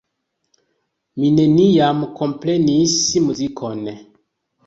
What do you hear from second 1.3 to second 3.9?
neniam komprenis muzikon.